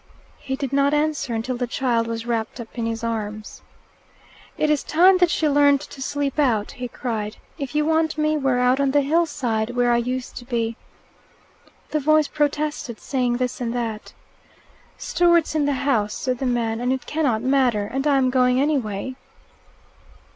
He 0.39 0.55
did 0.55 0.73
not 0.73 0.95
answer 0.95 1.35
until 1.35 1.55
the 1.57 1.67
child 1.67 2.07
was 2.07 2.25
wrapped 2.25 2.59
up 2.59 2.69
in 2.75 2.87
his 2.87 3.03
arms. 3.03 3.61
"It 4.57 4.71
is 4.71 4.81
time 4.83 5.19
that 5.19 5.29
she 5.29 5.47
learnt 5.47 5.81
to 5.81 6.01
sleep 6.01 6.39
out," 6.39 6.71
he 6.71 6.87
cried. 6.87 7.37
"If 7.59 7.75
you 7.75 7.85
want 7.85 8.17
me, 8.17 8.35
we're 8.35 8.57
out 8.57 8.79
on 8.79 8.89
the 8.89 9.01
hillside, 9.01 9.75
where 9.75 9.91
I 9.91 9.97
used 9.97 10.35
to 10.37 10.45
be." 10.45 10.75
The 11.91 11.99
voice 11.99 12.27
protested, 12.27 12.99
saying 12.99 13.37
this 13.37 13.61
and 13.61 13.75
that. 13.75 14.13
"Stewart's 14.97 15.53
in 15.53 15.65
the 15.65 15.73
house," 15.85 16.15
said 16.15 16.39
the 16.39 16.47
man, 16.47 16.81
"and 16.81 16.91
it 16.91 17.05
cannot 17.05 17.43
matter, 17.43 17.85
and 17.85 18.07
I 18.07 18.17
am 18.17 18.31
going 18.31 18.59
anyway." 18.59 19.15